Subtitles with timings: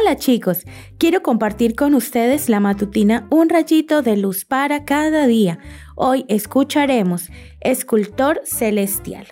[0.00, 0.64] Hola chicos,
[0.96, 5.58] quiero compartir con ustedes la matutina Un rayito de luz para cada día.
[5.94, 7.28] Hoy escucharemos
[7.60, 9.26] Escultor Celestial.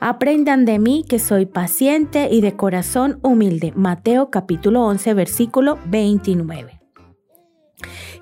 [0.00, 3.74] Aprendan de mí que soy paciente y de corazón humilde.
[3.76, 6.80] Mateo capítulo 11 versículo 29.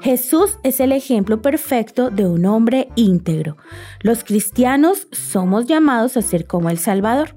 [0.01, 3.59] Jesús es el ejemplo perfecto de un hombre íntegro.
[4.01, 7.37] Los cristianos somos llamados a ser como el Salvador.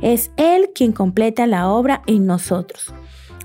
[0.00, 2.94] Es Él quien completa la obra en nosotros.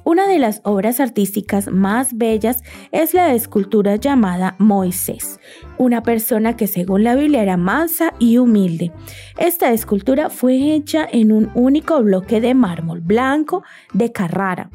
[0.04, 5.40] Una de las obras artísticas más bellas es la escultura llamada Moisés,
[5.77, 8.91] una persona que según la Biblia era mansa y humilde.
[9.38, 14.70] Esta escultura fue hecha en un único bloque de mármol blanco de Carrara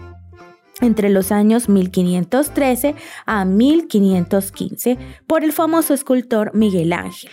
[0.80, 7.30] entre los años 1513 a 1515 por el famoso escultor Miguel Ángel.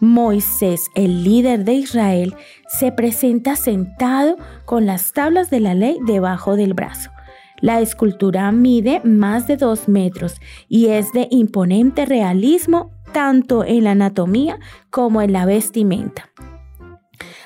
[0.00, 2.34] Moisés, el líder de Israel,
[2.68, 7.13] se presenta sentado con las tablas de la ley debajo del brazo.
[7.60, 10.34] La escultura mide más de dos metros
[10.68, 14.58] y es de imponente realismo tanto en la anatomía
[14.90, 16.30] como en la vestimenta.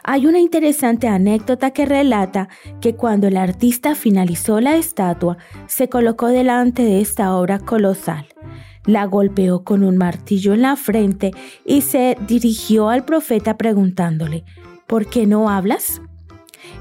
[0.02, 2.48] Hay una interesante anécdota que relata
[2.80, 5.36] que cuando el artista finalizó la estatua,
[5.66, 8.26] se colocó delante de esta obra colosal.
[8.86, 11.32] La golpeó con un martillo en la frente
[11.66, 14.44] y se dirigió al profeta preguntándole,
[14.86, 16.00] ¿por qué no hablas?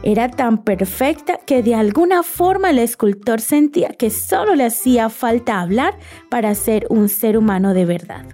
[0.04, 5.60] Era tan perfecta que de alguna forma el escultor sentía que solo le hacía falta
[5.60, 5.98] hablar
[6.30, 8.26] para ser un ser humano de verdad.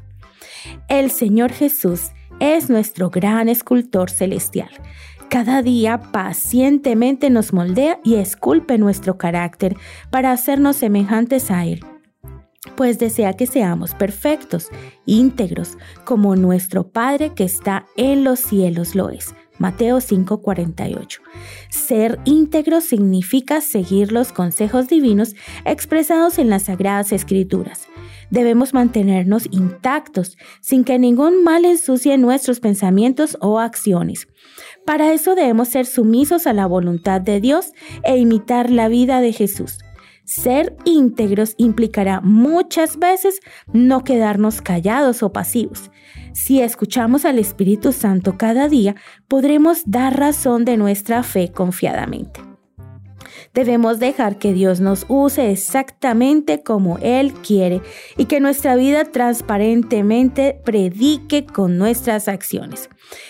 [0.88, 4.70] El Señor Jesús es nuestro gran escultor celestial.
[5.30, 9.76] Cada día pacientemente nos moldea y esculpe nuestro carácter
[10.12, 11.84] para hacernos semejantes a Él
[12.76, 14.70] pues desea que seamos perfectos,
[15.06, 19.36] íntegros, como nuestro Padre que está en los cielos lo es.
[19.60, 21.22] Mateo 5:48.
[21.70, 27.88] Ser íntegro significa seguir los consejos divinos expresados en las Sagradas Escrituras.
[28.30, 34.28] Debemos mantenernos intactos, sin que ningún mal ensucie nuestros pensamientos o acciones.
[34.86, 39.34] Para eso debemos ser sumisos a la voluntad de Dios e imitar la vida de
[39.34, 39.78] Jesús.
[40.26, 43.40] Ser íntegros implicará muchas veces
[43.74, 45.92] no quedarnos callados o pasivos.
[46.34, 48.96] Si escuchamos al Espíritu Santo cada día,
[49.28, 52.42] podremos dar razón de nuestra fe confiadamente.
[53.54, 57.82] Debemos dejar que Dios nos use exactamente como Él quiere
[58.18, 62.90] y que nuestra vida transparentemente predique con nuestras acciones.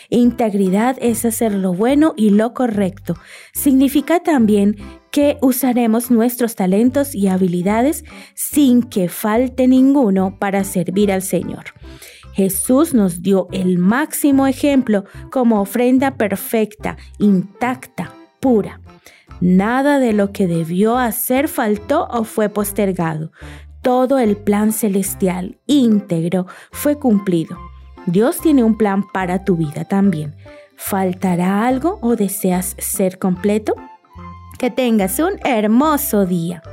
[0.09, 3.17] Integridad es hacer lo bueno y lo correcto.
[3.53, 4.77] Significa también
[5.11, 11.65] que usaremos nuestros talentos y habilidades sin que falte ninguno para servir al Señor.
[12.33, 18.81] Jesús nos dio el máximo ejemplo como ofrenda perfecta, intacta, pura.
[19.39, 23.31] Nada de lo que debió hacer faltó o fue postergado.
[23.81, 27.57] Todo el plan celestial íntegro fue cumplido.
[28.05, 30.35] Dios tiene un plan para tu vida también.
[30.75, 33.75] ¿Faltará algo o deseas ser completo?
[34.57, 36.63] Que tengas un hermoso día.